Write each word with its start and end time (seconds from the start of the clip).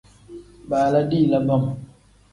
Baala 0.69 0.99
dalila 1.09 1.39
bam. 1.47 1.63